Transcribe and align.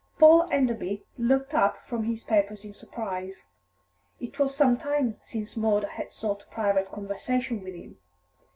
Paul 0.17 0.47
Enderby 0.51 1.05
looked 1.19 1.53
up 1.53 1.85
from 1.87 2.05
his 2.05 2.23
papers 2.23 2.65
in 2.65 2.73
surprise; 2.73 3.45
it 4.19 4.39
was 4.39 4.55
some 4.55 4.75
time 4.75 5.17
since 5.21 5.55
Maud 5.55 5.83
had 5.83 6.09
sought 6.11 6.47
private 6.49 6.91
conversation 6.91 7.61
with 7.61 7.75
him. 7.75 7.99